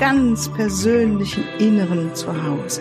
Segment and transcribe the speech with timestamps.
[0.00, 2.80] ganz persönlichen Inneren zu Hause.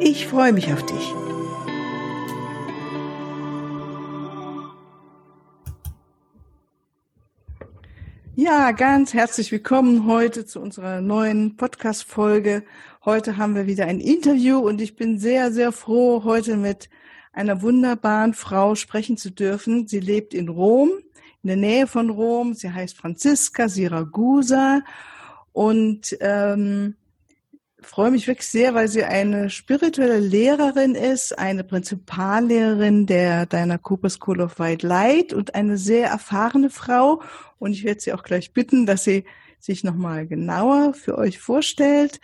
[0.00, 1.14] Ich freue mich auf dich.
[8.34, 12.64] Ja, ganz herzlich willkommen heute zu unserer neuen Podcast-Folge.
[13.04, 16.90] Heute haben wir wieder ein Interview und ich bin sehr, sehr froh, heute mit
[17.32, 19.86] einer wunderbaren Frau sprechen zu dürfen.
[19.86, 20.90] Sie lebt in Rom
[21.42, 22.54] in der Nähe von Rom.
[22.54, 24.82] Sie heißt Franziska Siragusa
[25.52, 26.96] und ähm,
[27.80, 34.10] freue mich wirklich sehr, weil sie eine spirituelle Lehrerin ist, eine Prinzipallehrerin der Diana Cooper
[34.10, 37.22] School of White Light und eine sehr erfahrene Frau.
[37.58, 39.24] Und ich werde sie auch gleich bitten, dass sie
[39.58, 42.20] sich nochmal genauer für euch vorstellt.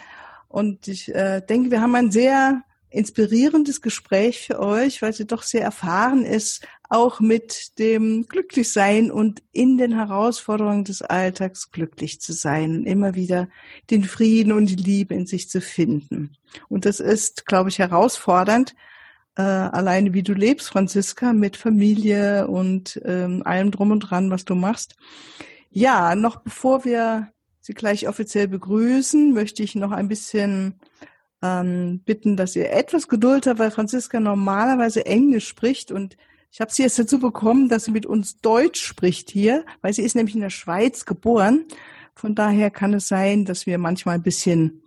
[0.48, 5.42] Und ich äh, denke, wir haben ein sehr inspirierendes Gespräch für euch, weil sie doch
[5.42, 12.32] sehr erfahren ist, auch mit dem Glücklichsein und in den Herausforderungen des Alltags glücklich zu
[12.32, 13.48] sein, immer wieder
[13.90, 16.36] den Frieden und die Liebe in sich zu finden.
[16.68, 18.74] Und das ist, glaube ich, herausfordernd,
[19.36, 24.46] äh, alleine wie du lebst, Franziska, mit Familie und ähm, allem drum und dran, was
[24.46, 24.96] du machst.
[25.70, 27.28] Ja, noch bevor wir
[27.60, 30.80] Sie gleich offiziell begrüßen, möchte ich noch ein bisschen
[31.42, 36.16] ähm, bitten, dass ihr etwas Geduld habt, weil Franziska normalerweise Englisch spricht und
[36.50, 40.02] ich habe sie jetzt dazu bekommen, dass sie mit uns Deutsch spricht hier, weil sie
[40.02, 41.66] ist nämlich in der Schweiz geboren.
[42.14, 44.82] Von daher kann es sein, dass wir manchmal ein bisschen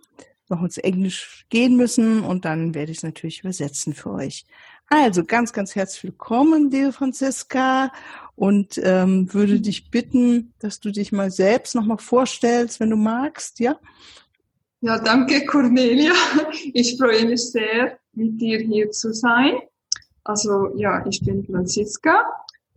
[0.48, 4.44] noch ins Englisch gehen müssen und dann werde ich es natürlich übersetzen für euch.
[4.88, 7.90] Also ganz, ganz herzlich willkommen, liebe Franziska,
[8.34, 13.60] und ähm, würde dich bitten, dass du dich mal selbst nochmal vorstellst, wenn du magst,
[13.60, 13.78] ja?
[14.80, 16.12] Ja, danke Cornelia.
[16.74, 19.52] Ich freue mich sehr, mit dir hier zu sein.
[20.24, 22.24] Also ja, ich bin Franziska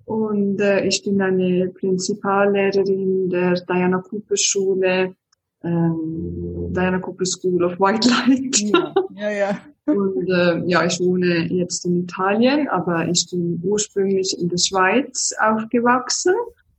[0.06, 5.16] und äh, ich bin eine Prinzipallehrerin der Diana Cooper Schule,
[5.64, 8.60] ähm, Diana Cooper School of White Light.
[8.60, 9.32] Ja, ja.
[9.32, 9.60] ja.
[9.94, 15.32] und äh, ja, ich wohne jetzt in Italien, aber ich bin ursprünglich in der Schweiz
[15.40, 16.34] aufgewachsen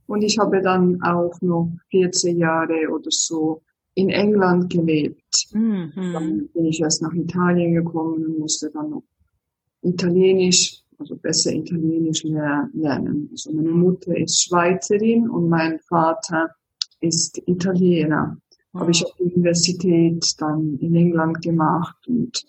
[0.07, 3.61] und ich habe dann auch noch 14 Jahre oder so
[3.95, 5.47] in England gelebt.
[5.53, 5.91] Mhm.
[5.95, 9.03] Dann bin ich erst nach Italien gekommen und musste dann noch
[9.81, 13.29] Italienisch, also besser Italienisch lernen.
[13.31, 16.49] Also meine Mutter ist Schweizerin und mein Vater
[16.99, 18.37] ist Italiener.
[18.73, 18.79] Mhm.
[18.79, 22.45] Habe ich auf der Universität dann in England gemacht und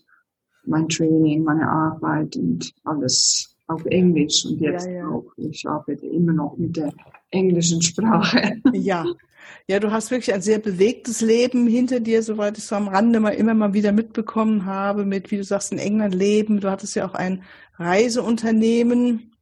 [0.64, 5.08] mein Training, meine Arbeit und alles auf Englisch und jetzt ja, ja.
[5.08, 5.32] auch.
[5.36, 6.92] Ich arbeite immer noch mit der
[7.30, 8.60] englischen Sprache.
[8.72, 9.04] Ja,
[9.66, 13.20] ja, du hast wirklich ein sehr bewegtes Leben hinter dir, soweit ich so am Rande
[13.20, 16.60] mal immer mal wieder mitbekommen habe, mit, wie du sagst, in England leben.
[16.60, 17.42] Du hattest ja auch ein
[17.76, 19.32] Reiseunternehmen,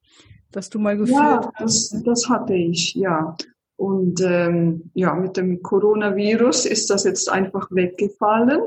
[0.50, 1.92] das du mal geführt ja, hast.
[1.92, 3.36] Das, das hatte ich, ja.
[3.76, 8.62] Und ähm, ja, mit dem Coronavirus ist das jetzt einfach weggefallen.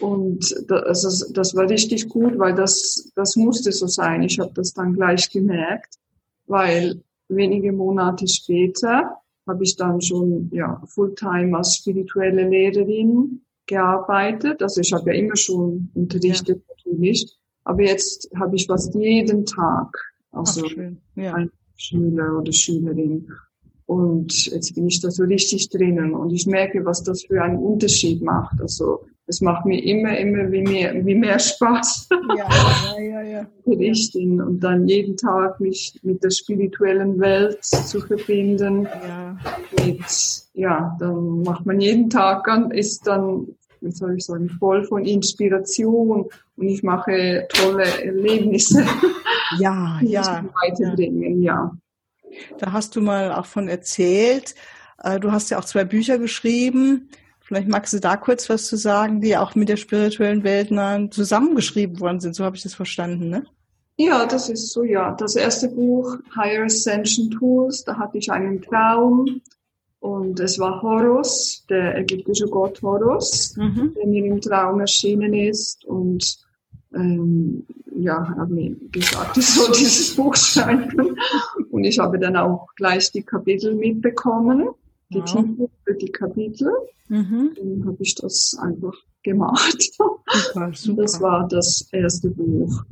[0.00, 4.22] Und das, das, das war richtig gut, weil das, das musste so sein.
[4.22, 5.94] Ich habe das dann gleich gemerkt,
[6.46, 14.62] weil wenige Monate später habe ich dann schon ja, Fulltime als spirituelle Lehrerin gearbeitet.
[14.62, 16.74] Also ich habe ja immer schon unterrichtet ja.
[16.76, 17.26] natürlich,
[17.64, 19.96] aber jetzt habe ich fast jeden Tag
[20.32, 21.34] also Ach, ja.
[21.34, 23.28] ein Schüler oder Schülerin.
[23.86, 27.58] Und jetzt bin ich da so richtig drinnen und ich merke, was das für einen
[27.58, 28.60] Unterschied macht.
[28.60, 32.08] Also es macht mir immer, immer wie mehr, wie mehr Spaß.
[32.36, 32.48] Ja,
[32.98, 33.46] ja, ja, ja.
[34.44, 38.88] Und dann jeden Tag mich mit der spirituellen Welt zu verbinden.
[39.06, 39.36] Ja.
[39.84, 40.04] Mit,
[40.54, 43.46] ja, dann macht man jeden Tag ist dann,
[43.80, 48.84] wie soll ich sagen, voll von Inspiration und ich mache tolle Erlebnisse.
[49.58, 50.44] Ja, ja.
[50.62, 51.72] Weiterbringen, ja.
[52.58, 54.54] Da hast du mal auch von erzählt.
[55.02, 57.08] Äh, du hast ja auch zwei Bücher geschrieben.
[57.50, 60.68] Vielleicht magst du da kurz was zu sagen, die auch mit der spirituellen Welt
[61.12, 62.36] zusammengeschrieben worden sind.
[62.36, 63.44] So habe ich das verstanden, ne?
[63.96, 65.16] Ja, das ist so, ja.
[65.16, 69.40] Das erste Buch, Higher Ascension Tools, da hatte ich einen Traum
[69.98, 73.94] und es war Horus, der ägyptische Gott Horus, mhm.
[73.96, 76.38] der mir im Traum erschienen ist und
[76.94, 77.66] ähm,
[77.96, 81.16] ja, habe mir gesagt, ich soll dieses Buch schreiben
[81.72, 84.68] und ich habe dann auch gleich die Kapitel mitbekommen
[85.10, 85.24] die wow.
[85.24, 86.72] Titel für die Kapitel.
[87.08, 87.52] Mhm.
[87.56, 89.92] Dann habe ich das einfach gemacht.
[90.28, 91.02] Super, super.
[91.02, 92.84] Das war das erste Buch.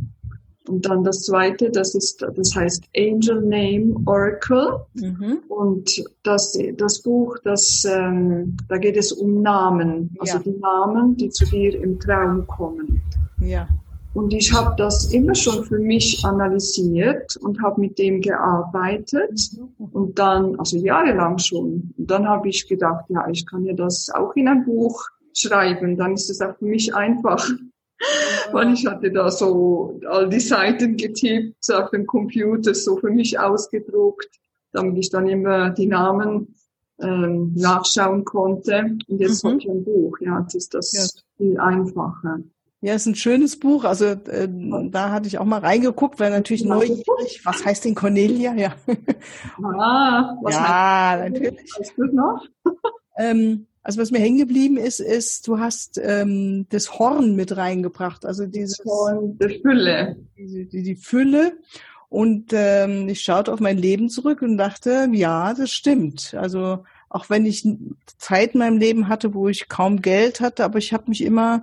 [0.69, 4.81] Und dann das zweite, das ist, das heißt Angel Name Oracle.
[4.95, 5.39] Mhm.
[5.49, 10.43] Und das, das Buch, das, ähm, da geht es um Namen, also ja.
[10.43, 13.01] die Namen, die zu dir im Traum kommen.
[13.41, 13.67] Ja.
[14.15, 20.19] Und ich habe das immer schon für mich analysiert und habe mit dem gearbeitet und
[20.19, 21.93] dann, also jahrelang schon.
[21.97, 25.97] Und dann habe ich gedacht, ja, ich kann ja das auch in ein Buch schreiben,
[25.97, 27.49] dann ist es auch für mich einfach.
[28.53, 33.39] Weil ich hatte da so all die Seiten getippt auf dem Computer, so für mich
[33.39, 34.29] ausgedruckt,
[34.73, 36.55] damit ich dann immer die Namen
[37.01, 38.97] ähm, nachschauen konnte.
[39.09, 39.49] Und jetzt mhm.
[39.49, 41.23] habe ich ein Buch, ja, jetzt ist das ja.
[41.37, 42.39] viel einfacher.
[42.81, 43.85] Ja, ist ein schönes Buch.
[43.85, 47.41] Also äh, da hatte ich auch mal reingeguckt, weil natürlich neugierig.
[47.45, 48.55] Was heißt denn Cornelia?
[48.55, 48.75] Ja.
[49.81, 51.73] Ah, was ja, natürlich.
[51.97, 52.45] Du noch?
[53.19, 58.25] ähm, also was mir hängen geblieben ist, ist, du hast ähm, das Horn mit reingebracht,
[58.25, 60.17] also dieses Horn, die Fülle.
[60.37, 61.55] Die, die, die Fülle.
[62.09, 66.35] Und ähm, ich schaute auf mein Leben zurück und dachte, ja, das stimmt.
[66.35, 67.67] Also auch wenn ich
[68.19, 71.63] Zeit in meinem Leben hatte, wo ich kaum Geld hatte, aber ich habe mich immer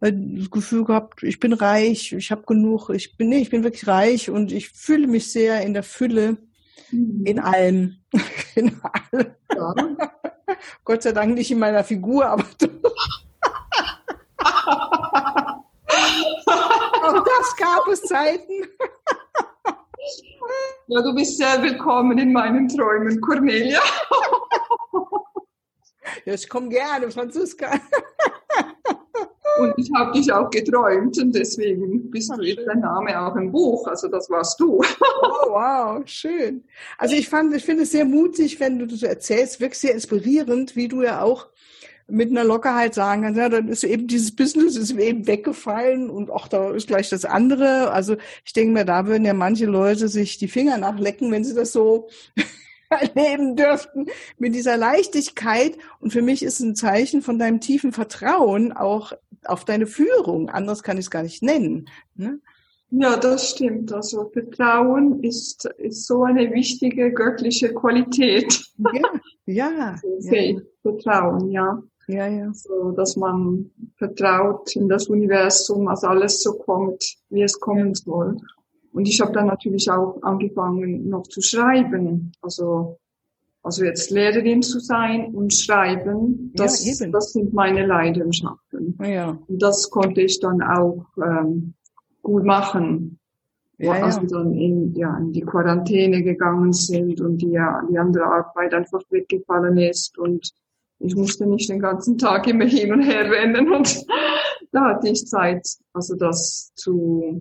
[0.00, 3.86] das Gefühl gehabt, ich bin reich, ich habe genug, ich bin nee, ich bin wirklich
[3.86, 6.38] reich und ich fühle mich sehr in der Fülle
[6.90, 7.22] mhm.
[7.26, 7.98] in allem.
[8.54, 9.34] in allem.
[9.54, 9.74] Ja.
[10.84, 12.44] Gott sei Dank nicht in meiner Figur, aber
[17.02, 18.64] auch das gab es Zeiten.
[20.88, 23.80] ja, du bist sehr willkommen in meinen Träumen, Cornelia.
[26.24, 27.78] ja, ich komme gerne, Franziska.
[29.58, 33.50] Und ich habe dich auch geträumt und deswegen bist du jetzt dein Name auch im
[33.52, 33.86] Buch.
[33.86, 34.80] Also das warst du.
[35.22, 36.64] Oh, wow, schön.
[36.96, 40.76] Also ich fand, ich finde es sehr mutig, wenn du das erzählst, wirklich sehr inspirierend,
[40.76, 41.48] wie du ja auch
[42.10, 46.30] mit einer Lockerheit sagen kannst, ja, dann ist eben dieses Business ist eben weggefallen und
[46.30, 47.92] auch da ist gleich das andere.
[47.92, 51.54] Also ich denke mir, da würden ja manche Leute sich die Finger nachlecken, wenn sie
[51.54, 52.08] das so
[52.90, 54.06] erleben dürften
[54.38, 55.78] mit dieser Leichtigkeit.
[56.00, 59.12] Und für mich ist ein Zeichen von deinem tiefen Vertrauen auch
[59.44, 60.50] auf deine Führung.
[60.50, 61.88] Anders kann ich es gar nicht nennen.
[62.14, 62.40] Ne?
[62.90, 63.92] Ja, das stimmt.
[63.92, 68.64] Also Vertrauen ist, ist so eine wichtige göttliche Qualität.
[69.46, 69.96] Ja, ja.
[70.24, 70.60] Okay, ja.
[70.82, 71.82] Vertrauen, ja.
[72.08, 72.52] Ja, ja.
[72.52, 78.36] So, dass man vertraut in das Universum, dass alles so kommt, wie es kommen soll.
[78.92, 82.32] Und ich habe dann natürlich auch angefangen noch zu schreiben.
[82.42, 82.98] Also,
[83.62, 88.98] also jetzt Lehrerin zu sein und schreiben, das, ja, das sind meine Leidenschaften.
[89.02, 89.38] Ja.
[89.46, 91.74] Und das konnte ich dann auch ähm,
[92.22, 93.18] gut machen.
[93.78, 94.22] Ja, als ja.
[94.22, 97.58] wir dann in, ja, in die Quarantäne gegangen sind und die,
[97.90, 100.52] die andere Arbeit einfach weggefallen ist und
[100.98, 104.04] ich musste nicht den ganzen Tag immer hin und her rennen und
[104.72, 107.40] da hatte ich Zeit, also das zu,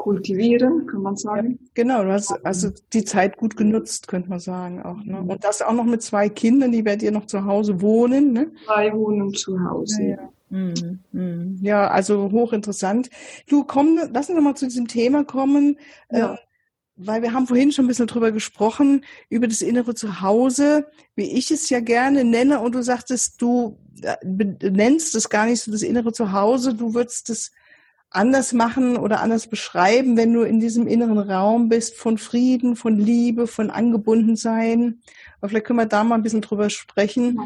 [0.00, 1.58] kultivieren, kann man sagen.
[1.74, 5.04] Genau, du hast also die Zeit gut genutzt, könnte man sagen auch.
[5.04, 5.20] Ne?
[5.20, 8.32] Und das auch noch mit zwei Kindern, die bei dir noch zu Hause wohnen.
[8.32, 8.50] Ne?
[8.64, 10.02] Zwei wohnen zu Hause.
[10.02, 10.32] Ja, ja.
[10.48, 11.58] Mhm, mhm.
[11.60, 13.10] ja also hochinteressant.
[13.46, 15.76] Du komm, lass uns noch mal zu diesem Thema kommen.
[16.10, 16.34] Ja.
[16.34, 16.36] Äh,
[16.96, 21.50] weil wir haben vorhin schon ein bisschen drüber gesprochen, über das innere Zuhause, wie ich
[21.50, 22.60] es ja gerne nenne.
[22.60, 24.16] Und du sagtest, du äh,
[24.70, 27.52] nennst es gar nicht so das innere Zuhause, du würdest es
[28.10, 32.98] anders machen oder anders beschreiben, wenn du in diesem inneren Raum bist von Frieden, von
[32.98, 35.00] Liebe, von Angebundensein.
[35.40, 37.40] Aber vielleicht können wir da mal ein bisschen drüber sprechen.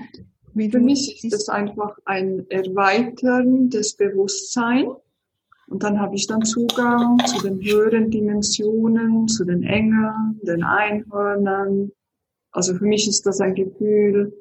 [0.54, 4.88] Für mich ist das einfach ein Erweitern des Bewusstseins.
[5.66, 11.90] Und dann habe ich dann Zugang zu den höheren Dimensionen, zu den Engeln, den Einhörnern.
[12.52, 14.32] Also für mich ist das ein Gefühl,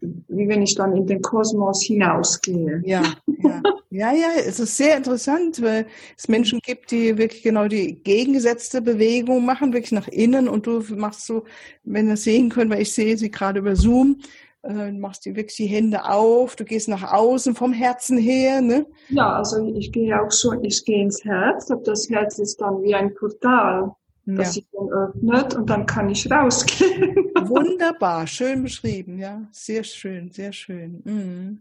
[0.00, 2.82] wie wenn ich dann in den Kosmos hinausgehe.
[2.84, 3.02] Ja,
[3.42, 3.62] ja.
[3.92, 5.84] Ja, ja, es ist sehr interessant, weil
[6.16, 10.80] es Menschen gibt, die wirklich genau die gegengesetzte Bewegung machen, wirklich nach innen und du
[10.94, 11.42] machst so,
[11.82, 14.20] wenn das sehen könnt, weil ich sehe sie gerade über Zoom,
[14.62, 18.86] äh, machst du wirklich die Hände auf, du gehst nach außen vom Herzen her, ne?
[19.08, 22.82] Ja, also ich gehe auch schon, ich gehe ins Herz, aber das Herz ist dann
[22.82, 23.90] wie ein Portal,
[24.36, 24.52] das ja.
[24.52, 27.16] sich dann öffnet und dann kann ich rausgehen.
[27.48, 31.02] Wunderbar, schön beschrieben, ja, sehr schön, sehr schön.
[31.04, 31.60] Mhm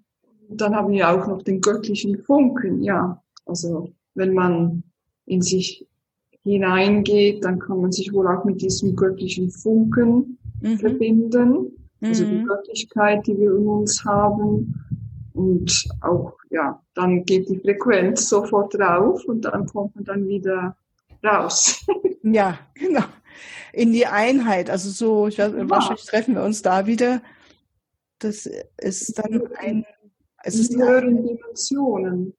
[0.49, 3.21] dann haben wir auch noch den göttlichen Funken, ja.
[3.45, 4.83] Also wenn man
[5.25, 5.85] in sich
[6.43, 10.79] hineingeht, dann kann man sich wohl auch mit diesem göttlichen Funken mhm.
[10.79, 11.71] verbinden.
[12.01, 12.47] Also die mhm.
[12.47, 14.73] Göttlichkeit, die wir in uns haben.
[15.33, 20.75] Und auch, ja, dann geht die Frequenz sofort rauf und dann kommt man dann wieder
[21.23, 21.85] raus.
[22.33, 23.03] Ja, genau.
[23.71, 24.69] In die Einheit.
[24.69, 27.21] Also so, ich weiß, wahrscheinlich treffen wir uns da wieder
[28.19, 29.85] das ist dann ein,
[30.43, 32.33] es ist die höheren Dimensionen.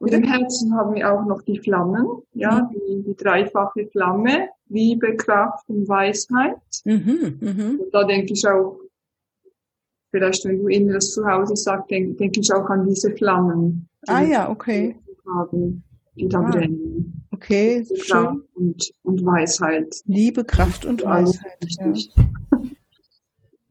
[0.00, 2.68] Und im Herzen haben wir auch noch die Flammen, ja, mhm.
[2.70, 6.56] die, die dreifache Flamme, Liebe, Kraft und Weisheit.
[6.84, 7.82] Mhm, mh.
[7.82, 8.78] Und da denke ich auch,
[10.12, 13.88] vielleicht wenn du inneres Zuhause sagst, denke denk ich auch an diese Flammen.
[14.06, 14.96] Die ah ja, okay.
[15.26, 15.82] Haben,
[16.14, 16.50] die da ah.
[16.50, 17.17] brennen.
[17.38, 18.42] Okay, schön.
[18.54, 19.94] Und, und Weisheit.
[20.06, 21.64] Liebe, Kraft und Weisheit.
[21.78, 21.92] Ja.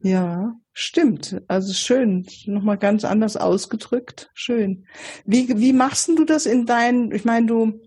[0.00, 1.42] ja, stimmt.
[1.48, 2.26] Also schön.
[2.46, 4.30] Nochmal ganz anders ausgedrückt.
[4.32, 4.86] Schön.
[5.26, 7.78] Wie, wie machst du das in deinen, ich meine, du,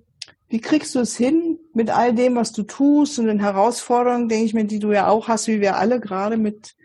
[0.50, 4.46] wie kriegst du es hin mit all dem, was du tust und den Herausforderungen, denke
[4.46, 6.76] ich mir, die du ja auch hast, wie wir alle gerade mit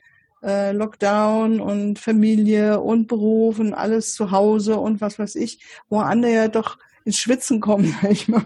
[0.42, 5.98] äh, Lockdown und Familie und Beruf und alles zu Hause und was weiß ich, wo
[5.98, 8.44] andere ja doch ins Schwitzen kommen, sag ich mal.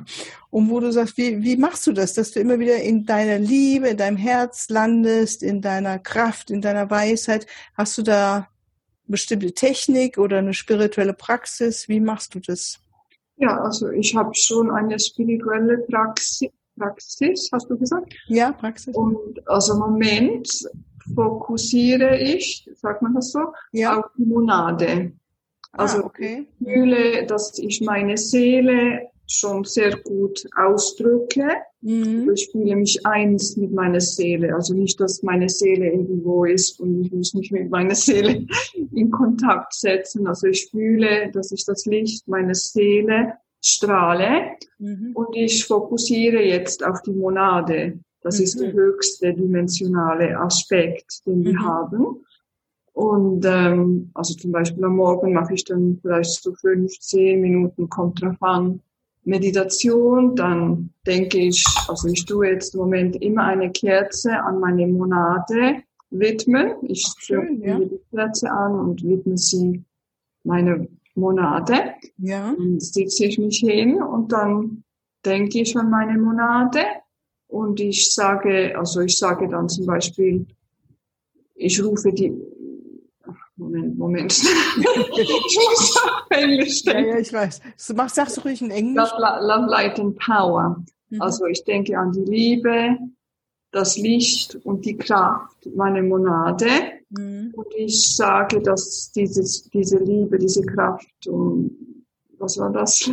[0.50, 3.38] Und wo du sagst, wie, wie machst du das, dass du immer wieder in deiner
[3.38, 7.46] Liebe, in deinem Herz landest, in deiner Kraft, in deiner Weisheit?
[7.74, 8.48] Hast du da
[9.06, 11.88] bestimmte Technik oder eine spirituelle Praxis?
[11.88, 12.78] Wie machst du das?
[13.36, 18.14] Ja, also ich habe schon eine spirituelle Praxis, Praxis, hast du gesagt?
[18.26, 18.94] Ja, Praxis.
[18.94, 20.48] Und also im Moment
[21.14, 23.98] fokussiere ich, sagt man das so, ja.
[23.98, 25.12] auf die Monade.
[25.72, 26.46] Also ah, okay.
[26.58, 31.48] ich fühle, dass ich meine Seele schon sehr gut ausdrücke.
[31.82, 32.30] Mhm.
[32.34, 34.54] Ich fühle mich eins mit meiner Seele.
[34.54, 38.46] Also nicht, dass meine Seele irgendwo ist und ich muss mich mit meiner Seele
[38.92, 40.26] in Kontakt setzen.
[40.26, 45.12] Also ich fühle, dass ich das Licht meiner Seele strahle mhm.
[45.14, 48.00] und ich fokussiere jetzt auf die Monade.
[48.22, 48.44] Das mhm.
[48.44, 51.64] ist der höchste dimensionale Aspekt, den wir mhm.
[51.64, 52.26] haben.
[53.00, 57.88] Und ähm, also zum Beispiel am Morgen mache ich dann vielleicht so fünf, zehn Minuten,
[57.88, 58.82] kommt drauf an,
[59.24, 60.36] Meditation.
[60.36, 65.76] Dann denke ich, also ich tue jetzt im Moment immer eine Kerze an meine Monate
[66.10, 66.72] widmen.
[66.82, 67.78] Ich zünde ja.
[67.78, 69.82] die Kerze an und widme sie
[70.44, 71.94] meine Monate.
[72.18, 72.54] Ja.
[72.54, 74.84] Dann sitze ich mich hin und dann
[75.24, 76.80] denke ich an meine Monate
[77.48, 80.44] und ich sage, also ich sage dann zum Beispiel,
[81.54, 82.32] ich rufe die,
[83.60, 84.32] Moment, Moment.
[84.38, 87.08] ich muss auf Englisch denken.
[87.08, 87.60] Ja, ja, ich weiß.
[87.88, 89.10] Du machst, sagst du ruhig in Englisch.
[89.18, 90.82] Love, love Light and Power.
[91.10, 91.20] Mhm.
[91.20, 92.96] Also ich denke an die Liebe,
[93.70, 96.68] das Licht und die Kraft meiner Monade.
[97.10, 97.52] Mhm.
[97.54, 102.04] Und ich sage, dass dieses, diese Liebe, diese Kraft und
[102.38, 103.10] was war das?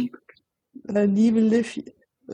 [0.87, 1.77] Äh, Liebe, Liv,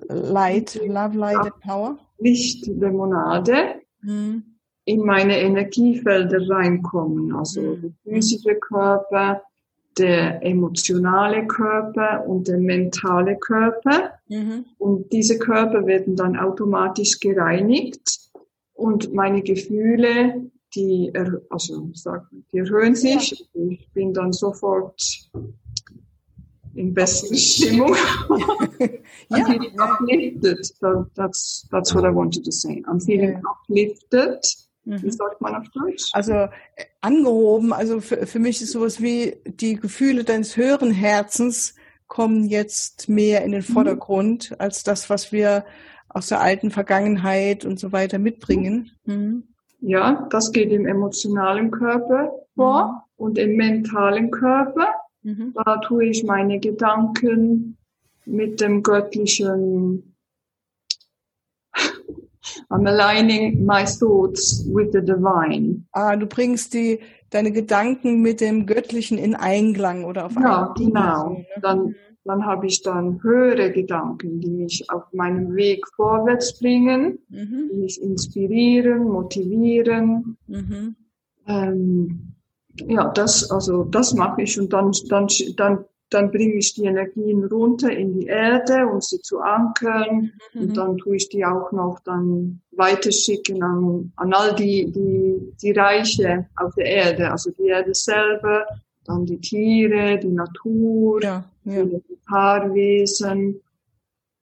[0.07, 1.97] Light, Love, Light and Power.
[2.19, 3.81] Licht der Monade.
[4.01, 4.52] Mhm
[4.85, 7.81] in meine Energiefelder reinkommen, also mhm.
[7.81, 9.41] der physische Körper,
[9.97, 14.13] der emotionale Körper und der mentale Körper.
[14.27, 14.65] Mhm.
[14.77, 18.19] Und diese Körper werden dann automatisch gereinigt
[18.73, 21.13] und meine Gefühle, die,
[21.49, 21.91] also,
[22.51, 23.47] die erhöhen sich.
[23.53, 25.29] Ich bin dann sofort
[26.73, 27.93] in bester Stimmung.
[29.29, 30.65] I'm feeling uplifted.
[30.65, 32.83] So that's, that's what I wanted to say.
[32.87, 34.43] I'm feeling uplifted
[34.85, 35.11] wie mhm.
[35.11, 36.09] sagt man auf Deutsch?
[36.13, 36.49] Also äh,
[37.01, 41.75] angehoben, also für, für mich ist sowas wie die Gefühle deines höheren Herzens
[42.07, 43.73] kommen jetzt mehr in den mhm.
[43.73, 44.57] Vordergrund mhm.
[44.59, 45.65] als das, was wir
[46.09, 48.91] aus der alten Vergangenheit und so weiter mitbringen.
[49.05, 49.43] Mhm.
[49.79, 53.25] Ja, das geht im emotionalen Körper vor mhm.
[53.25, 54.87] und im mentalen Körper.
[55.23, 55.53] Mhm.
[55.55, 57.77] Da tue ich meine Gedanken
[58.25, 60.12] mit dem göttlichen
[62.69, 65.85] I'm aligning my thoughts with the divine.
[65.91, 71.29] Ah, du bringst die, deine Gedanken mit dem Göttlichen in Einklang oder auf Ja, genau.
[71.29, 71.45] Ne?
[71.61, 71.95] Dann,
[72.25, 77.69] dann habe ich dann höhere Gedanken, die mich auf meinem Weg vorwärts bringen, mhm.
[77.71, 80.37] die mich inspirieren, motivieren.
[80.47, 80.95] Mhm.
[81.47, 82.33] Ähm,
[82.87, 87.43] ja, das, also, das mache ich und dann, dann, dann dann bringe ich die Energien
[87.45, 90.31] runter in die Erde, um sie zu ankern.
[90.53, 90.61] Mhm.
[90.61, 95.71] Und dann tue ich die auch noch dann weiterschicken an, an all die, die, die
[95.71, 98.65] Reiche auf der Erde, also die Erde selber,
[99.05, 101.83] dann die Tiere, die Natur, ja, ja.
[101.83, 103.61] die Paarwesen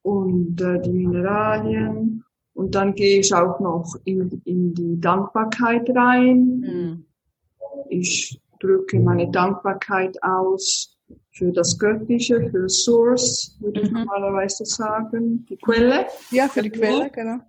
[0.04, 2.24] und äh, die Mineralien.
[2.54, 6.60] Und dann gehe ich auch noch in, in die Dankbarkeit rein.
[6.60, 7.06] Mhm.
[7.90, 10.90] Ich drücke meine Dankbarkeit aus
[11.31, 14.00] für das Göttliche, für Source, würde ich mhm.
[14.00, 16.07] normalerweise sagen, die Quelle.
[16.31, 17.39] Ja, für die Quelle, genau.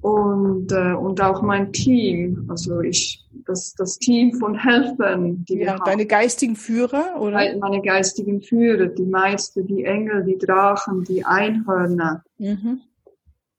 [0.00, 5.60] Und, äh, und auch mein Team, also ich, das, das Team von Helfern, die ja,
[5.60, 5.84] wir haben.
[5.86, 7.56] Deine geistigen Führer, oder?
[7.56, 12.22] Meine geistigen Führer, die Meister, die Engel, die Drachen, die Einhörner.
[12.36, 12.82] Mhm.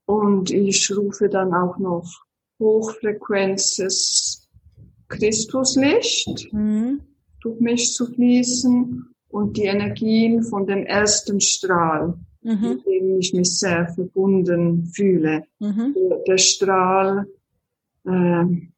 [0.06, 2.06] Und ich rufe dann auch noch
[2.60, 4.48] Hochfrequenzes
[5.08, 7.02] Christuslicht Mhm.
[7.42, 12.70] durch mich zu fließen und die Energien von dem ersten Strahl, Mhm.
[12.70, 15.44] mit dem ich mich sehr verbunden fühle.
[15.60, 15.94] Mhm.
[16.10, 17.26] Der, der Strahl,
[18.08, 18.72] ähm,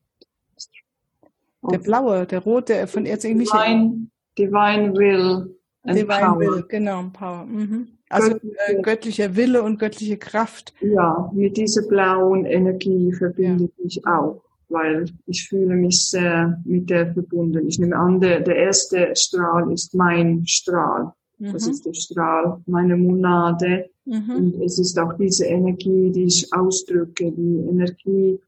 [1.72, 3.68] Der blaue, der rote, von Erzengel Michael.
[3.76, 6.40] Divine, Divine Will Divine Power.
[6.40, 7.46] Will, genau, Power.
[7.46, 7.88] Mhm.
[8.10, 8.38] Also
[8.68, 10.74] äh, göttlicher Wille und göttliche Kraft.
[10.82, 16.90] Ja, mit dieser blauen Energie verbinde ich mich auch, weil ich fühle mich sehr mit
[16.90, 17.68] der verbunden.
[17.68, 21.14] Ich nehme an, der, der erste Strahl ist mein Strahl.
[21.40, 21.72] Das Mhm.
[21.72, 23.90] ist der Strahl meiner Monade.
[24.06, 24.30] Mhm.
[24.36, 28.40] Und es ist auch diese Energie, die ich ausdrücke, die Energie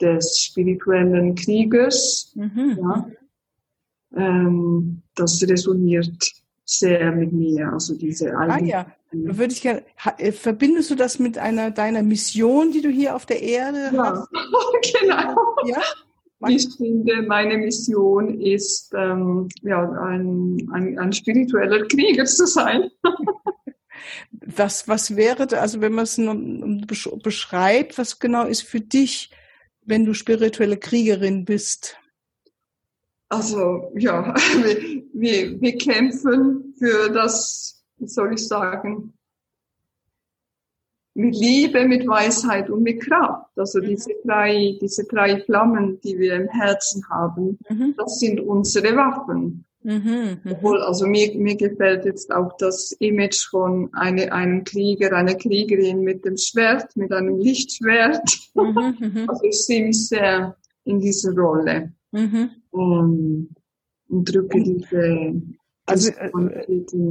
[0.00, 2.32] des spirituellen Kriegers.
[2.34, 2.78] Mhm.
[2.80, 3.06] Ja.
[4.14, 7.72] Ähm, das resoniert sehr mit mir.
[7.72, 9.82] Also diese Ah ja, würde ich gerne.
[10.18, 14.02] äh, Verbindest du das mit einer deiner Mission, die du hier auf der Erde Ja,
[14.02, 14.28] hast?
[15.00, 15.36] genau.
[15.66, 15.82] Ja.
[16.48, 22.90] Ich finde, meine Mission ist, ähm, ja, ein, ein, ein spiritueller Krieger zu sein.
[24.44, 26.18] Was, was wäre, da- also wenn man es
[27.22, 29.30] beschreibt, was genau ist für dich,
[29.84, 31.96] wenn du spirituelle Kriegerin bist?
[33.32, 39.14] Also, ja, wir, wir, wir kämpfen für das, wie soll ich sagen,
[41.14, 43.50] mit Liebe, mit Weisheit und mit Kraft.
[43.56, 43.86] Also Mhm.
[43.86, 47.94] diese drei, diese drei Flammen, die wir im Herzen haben, Mhm.
[47.96, 49.64] das sind unsere Waffen.
[49.82, 50.38] Mhm.
[50.44, 50.52] Mhm.
[50.52, 56.02] Obwohl, also mir, mir gefällt jetzt auch das Image von eine, einem Krieger, einer Kriegerin
[56.02, 58.28] mit dem Schwert, mit einem Lichtschwert.
[58.54, 58.96] Mhm.
[59.00, 59.24] Mhm.
[59.30, 62.50] Also ich sehe mich sehr in dieser Rolle Mhm.
[62.72, 63.54] Und,
[64.08, 65.40] drücke diese,
[65.86, 66.30] Also, äh.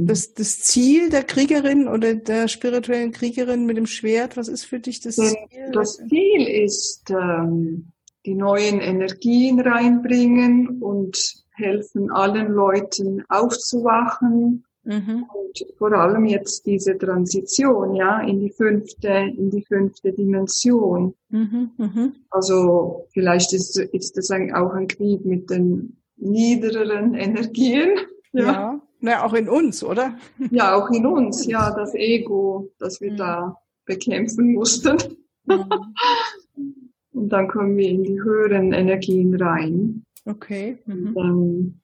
[0.04, 4.78] Das, das Ziel der Kriegerin oder der spirituellen Kriegerin mit dem Schwert, was ist für
[4.78, 5.36] dich das Ziel?
[5.72, 7.92] Das Ziel ist, ähm,
[8.24, 15.26] die neuen Energien reinbringen und helfen allen Leuten aufzuwachen Mhm.
[15.32, 21.14] und vor allem jetzt diese Transition, ja, in die fünfte, in die fünfte Dimension.
[21.28, 21.70] Mhm.
[21.76, 22.12] Mhm.
[22.30, 27.90] Also vielleicht ist, ist das ein, auch ein Krieg mit den niedrigeren Energien.
[28.34, 28.44] Ja.
[28.44, 28.80] Ja.
[29.00, 30.16] Na, auch in uns, oder?
[30.50, 33.16] ja, auch in uns, ja, das Ego, das wir Mhm.
[33.18, 34.96] da bekämpfen mussten.
[35.44, 35.64] Mhm.
[37.12, 40.04] Und dann kommen wir in die höheren Energien rein.
[40.24, 40.78] Okay.
[40.86, 41.81] Mhm.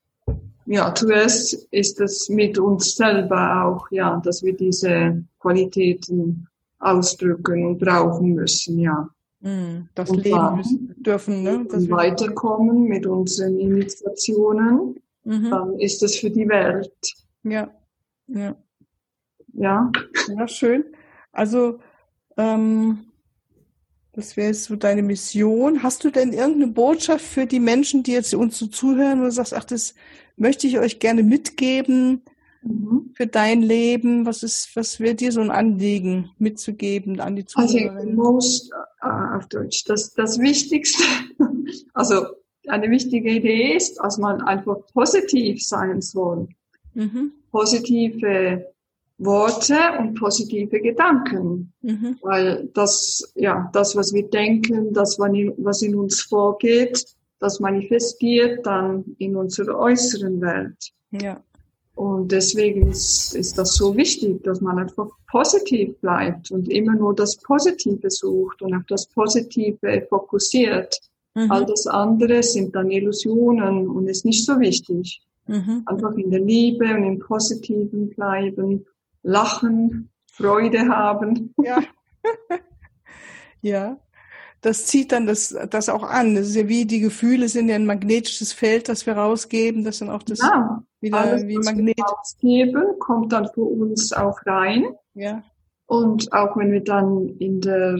[0.71, 6.47] Ja, zuerst ist es mit uns selber auch, ja, dass wir diese Qualitäten
[6.79, 9.09] ausdrücken und brauchen müssen, ja.
[9.41, 9.89] Mhm.
[9.95, 11.65] Das Und leben müssen, dürfen, ne?
[11.71, 15.51] Dass weiterkommen mit unseren Initiationen, Mhm.
[15.51, 16.93] dann ist es für die Welt,
[17.45, 17.71] Ja.
[18.27, 18.55] Ja.
[19.55, 19.91] ja.
[20.37, 20.85] Ja, schön.
[21.33, 21.79] Also,
[22.37, 23.08] ähm,
[24.19, 25.83] das wäre jetzt so deine Mission.
[25.83, 29.31] Hast du denn irgendeine Botschaft für die Menschen, die jetzt uns so zuhören, wo du
[29.31, 29.95] sagst, ach, das
[30.37, 32.23] möchte ich euch gerne mitgeben
[32.63, 33.11] Mhm.
[33.15, 34.27] für dein Leben?
[34.27, 38.17] Was ist, was wäre dir so ein Anliegen mitzugeben an die the Zuhörerinnen?
[38.17, 38.73] most,
[39.05, 41.05] uh, auf Deutsch, das, das Wichtigste,
[41.95, 42.27] also
[42.67, 46.49] eine wichtige Idee ist, dass man einfach positiv sein soll.
[46.95, 47.33] Mhm.
[47.51, 48.67] Positive
[49.19, 51.73] Worte und positive Gedanken.
[51.83, 52.17] Mhm.
[52.23, 57.05] Weil das, ja, das, was wir denken, das, was in, uns vorgeht,
[57.41, 60.93] das manifestiert dann in unserer äußeren Welt.
[61.11, 61.43] Ja.
[61.95, 67.13] Und deswegen ist, ist das so wichtig, dass man einfach positiv bleibt und immer nur
[67.13, 70.97] das Positive sucht und auf das Positive fokussiert.
[71.35, 71.51] Mhm.
[71.51, 75.21] All das andere sind dann Illusionen und ist nicht so wichtig.
[75.49, 75.83] Mhm.
[75.87, 78.87] Einfach in der Liebe und im Positiven bleiben,
[79.29, 81.55] lachen, Freude haben.
[81.63, 81.83] Ja.
[83.61, 83.99] ja.
[84.61, 86.35] Das zieht dann das, das auch an.
[86.35, 90.01] Das ist ja wie die Gefühle sind ja ein magnetisches Feld, das wir rausgeben, das
[90.01, 91.97] dann auch das Ja, wieder alles, wie was Magnet.
[91.97, 94.87] wir ausgeben, kommt dann für uns auch rein.
[95.15, 95.45] Ja.
[95.87, 97.99] Und auch wenn wir dann in der,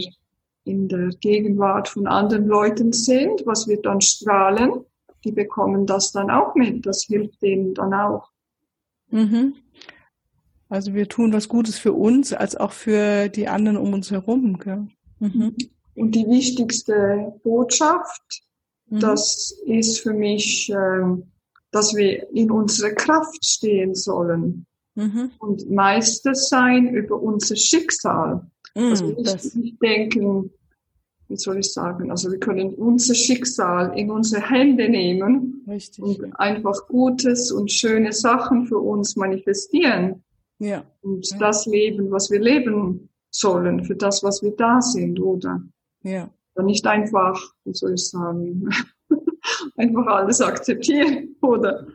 [0.65, 4.85] in der Gegenwart von anderen Leuten sind, was wir dann strahlen,
[5.25, 6.85] die bekommen das dann auch mit.
[6.87, 8.31] Das hilft denen dann auch.
[9.11, 9.55] Mhm.
[10.69, 14.59] Also wir tun was Gutes für uns, als auch für die anderen um uns herum.
[14.59, 14.87] Gell?
[15.21, 15.55] Mhm.
[15.95, 18.43] Und die wichtigste Botschaft,
[18.91, 19.01] Mhm.
[19.01, 21.25] das ist für mich, ähm,
[21.71, 25.31] dass wir in unserer Kraft stehen sollen Mhm.
[25.39, 28.47] und Meister sein über unser Schicksal.
[28.75, 29.15] Also Mhm.
[29.15, 30.51] nicht, Das, nicht denken,
[31.29, 36.03] wie soll ich sagen, also wir können unser Schicksal in unsere Hände nehmen richtig.
[36.03, 40.23] und einfach Gutes und schöne Sachen für uns manifestieren
[40.59, 40.85] Ja.
[41.03, 41.39] und Ja.
[41.39, 45.63] das leben, was wir leben sollen, für das, was wir da sind, oder?
[46.03, 46.31] Ja.
[46.55, 48.69] Und nicht einfach, wie soll ich sagen,
[49.77, 51.87] einfach alles akzeptieren, oder?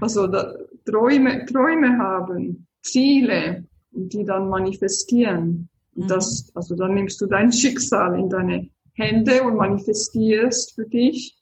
[0.00, 5.68] Also da, Träume, Träume haben, Ziele, die dann manifestieren.
[5.94, 6.08] Und mhm.
[6.08, 11.36] das, also dann nimmst du dein Schicksal in deine Hände und manifestierst für dich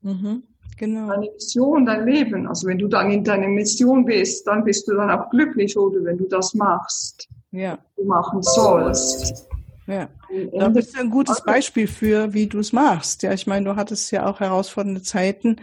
[0.00, 0.42] mhm,
[0.76, 1.08] genau.
[1.08, 2.46] deine Mission, dein Leben.
[2.46, 6.04] Also wenn du dann in deiner Mission bist, dann bist du dann auch glücklich, oder
[6.04, 7.78] wenn du das machst, ja.
[7.96, 9.48] du machen sollst.
[9.86, 10.08] Ja,
[10.52, 13.22] da bist du ein gutes Beispiel für, wie du es machst.
[13.22, 15.56] Ja, ich meine, du hattest ja auch herausfordernde Zeiten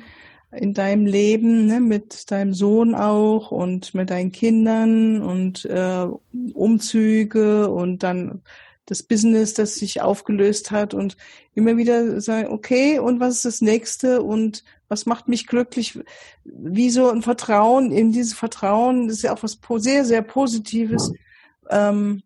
[0.51, 6.07] in deinem Leben, ne, mit deinem Sohn auch und mit deinen Kindern und äh,
[6.53, 8.41] Umzüge und dann
[8.85, 11.17] das Business, das sich aufgelöst hat und
[11.53, 15.99] immer wieder sagen, okay, und was ist das nächste und was macht mich glücklich?
[16.43, 21.11] Wie so ein Vertrauen, in dieses Vertrauen, das ist ja auch was sehr, sehr Positives.
[21.69, 22.21] Ähm,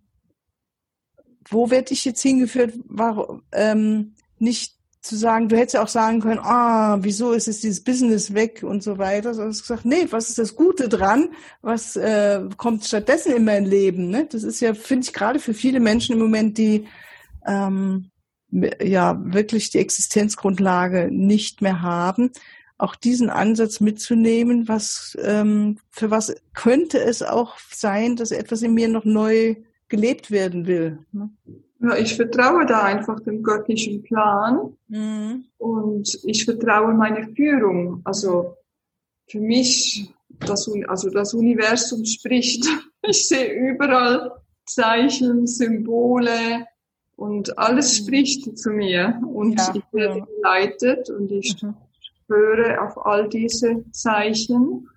[1.50, 2.74] wo werde ich jetzt hingeführt?
[2.86, 7.64] Warum, ähm, nicht zu sagen, du hättest ja auch sagen können, ah, wieso ist jetzt
[7.64, 9.34] dieses Business weg und so weiter.
[9.34, 11.30] Sondern hast gesagt, nee, was ist das Gute dran?
[11.62, 14.10] Was äh, kommt stattdessen in mein Leben?
[14.10, 14.28] Ne?
[14.30, 16.86] Das ist ja, finde ich, gerade für viele Menschen im Moment, die
[17.48, 18.12] ähm,
[18.52, 22.32] ja wirklich die Existenzgrundlage nicht mehr haben,
[22.78, 28.74] auch diesen Ansatz mitzunehmen, was ähm, für was könnte es auch sein, dass etwas in
[28.74, 29.56] mir noch neu
[29.88, 31.00] gelebt werden will.
[31.12, 31.30] Ne?
[31.82, 35.46] Ja, ich vertraue da einfach dem göttlichen Plan mhm.
[35.58, 38.02] und ich vertraue meine Führung.
[38.04, 38.56] Also
[39.30, 42.66] für mich, das, also das Universum spricht.
[43.02, 44.30] Ich sehe überall
[44.66, 46.68] Zeichen, Symbole
[47.16, 48.04] und alles mhm.
[48.04, 50.26] spricht zu mir und ja, ich werde ja.
[50.26, 51.76] geleitet und ich mhm.
[52.28, 54.90] höre auf all diese Zeichen.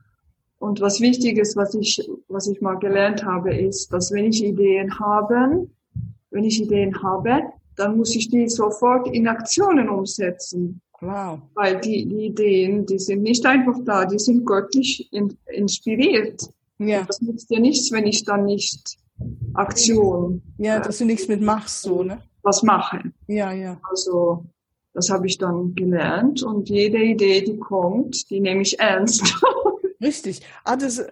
[0.59, 4.45] Und was wichtig ist, was ich, was ich mal gelernt habe, ist, dass wenn ich
[4.45, 5.69] Ideen habe,
[6.33, 7.43] wenn ich Ideen habe,
[7.77, 10.81] dann muss ich die sofort in Aktionen umsetzen.
[11.01, 11.41] Wow.
[11.55, 16.43] Weil die, die Ideen, die sind nicht einfach da, die sind göttlich in, inspiriert.
[16.79, 17.01] Ja.
[17.01, 18.99] Und das nützt ja nichts, wenn ich dann nicht
[19.55, 20.43] Aktion.
[20.59, 22.23] Ja, dass du nichts mit machst, so, ne?
[22.43, 23.13] Was mache.
[23.27, 23.81] Ja, ja.
[23.89, 24.45] Also,
[24.95, 29.35] das habe ich dann gelernt und jede Idee, die kommt, die nehme ich ernst.
[30.03, 30.43] Richtig.
[30.65, 31.05] Ah, das,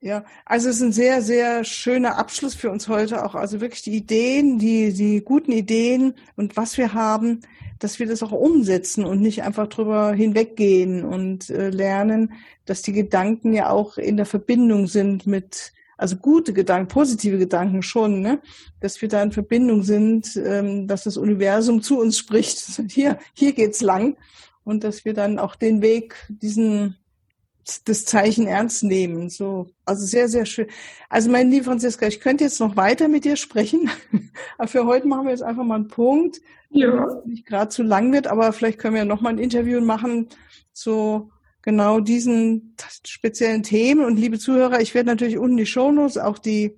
[0.00, 3.34] ja, also es ist ein sehr, sehr schöner Abschluss für uns heute auch.
[3.34, 7.40] Also wirklich die Ideen, die, die guten Ideen und was wir haben,
[7.78, 12.32] dass wir das auch umsetzen und nicht einfach drüber hinweggehen und äh, lernen,
[12.64, 17.82] dass die Gedanken ja auch in der Verbindung sind mit, also gute Gedanken, positive Gedanken
[17.82, 18.40] schon, ne?
[18.80, 22.58] dass wir da in Verbindung sind, ähm, dass das Universum zu uns spricht.
[22.90, 24.16] Hier, hier geht's lang
[24.64, 26.96] und dass wir dann auch den Weg, diesen
[27.84, 29.28] das Zeichen ernst nehmen.
[29.28, 30.68] So, also sehr, sehr schön.
[31.08, 33.90] Also meine liebe Franziska, ich könnte jetzt noch weiter mit dir sprechen,
[34.58, 37.22] aber für heute machen wir jetzt einfach mal einen Punkt, ja.
[37.24, 40.28] nicht gerade zu lang wird, aber vielleicht können wir noch mal ein Interview machen
[40.72, 41.30] zu
[41.62, 44.04] genau diesen speziellen Themen.
[44.04, 46.76] Und liebe Zuhörer, ich werde natürlich unten die Shownotes, auch die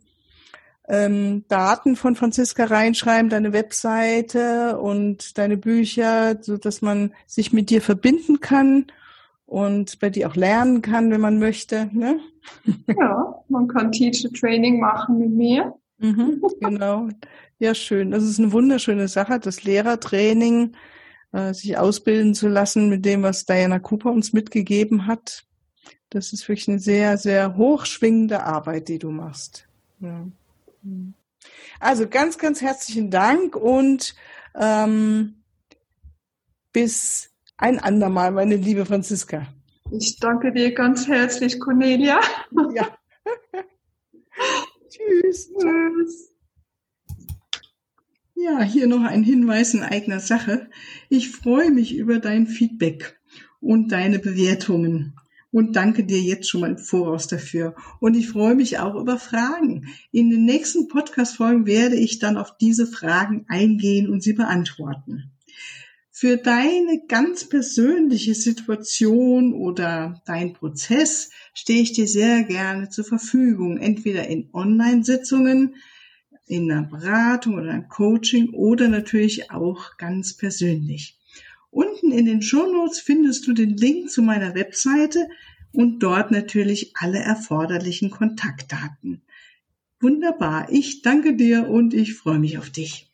[0.88, 7.68] ähm, Daten von Franziska reinschreiben, deine Webseite und deine Bücher, so dass man sich mit
[7.68, 8.86] dir verbinden kann
[9.48, 11.88] und bei dir auch lernen kann, wenn man möchte.
[11.92, 12.20] Ne?
[12.86, 15.74] Ja, man kann Teacher Training machen mit mir.
[15.96, 17.08] Mhm, genau.
[17.58, 18.10] Ja, schön.
[18.10, 20.76] Das ist eine wunderschöne Sache, das Lehrertraining,
[21.32, 25.44] äh, sich ausbilden zu lassen mit dem, was Diana Cooper uns mitgegeben hat.
[26.10, 29.66] Das ist wirklich eine sehr, sehr hochschwingende Arbeit, die du machst.
[30.00, 30.26] Ja.
[31.80, 34.14] Also ganz, ganz herzlichen Dank und
[34.54, 35.42] ähm,
[36.72, 39.46] bis ein andermal, meine liebe Franziska.
[39.90, 42.20] Ich danke dir ganz herzlich, Cornelia.
[42.74, 42.96] Ja.
[44.88, 45.50] Tschüss.
[45.58, 46.32] Tschüss.
[48.34, 50.70] Ja, hier noch ein Hinweis in eigener Sache.
[51.08, 53.18] Ich freue mich über dein Feedback
[53.60, 55.16] und deine Bewertungen
[55.50, 57.74] und danke dir jetzt schon mal im Voraus dafür.
[57.98, 59.88] Und ich freue mich auch über Fragen.
[60.12, 65.32] In den nächsten Podcast-Folgen werde ich dann auf diese Fragen eingehen und sie beantworten
[66.18, 73.78] für deine ganz persönliche Situation oder dein Prozess stehe ich dir sehr gerne zur Verfügung,
[73.78, 75.76] entweder in Online-Sitzungen,
[76.48, 81.16] in einer Beratung oder einem Coaching oder natürlich auch ganz persönlich.
[81.70, 85.28] Unten in den Shownotes findest du den Link zu meiner Webseite
[85.70, 89.22] und dort natürlich alle erforderlichen Kontaktdaten.
[90.00, 93.07] Wunderbar, ich danke dir und ich freue mich auf dich.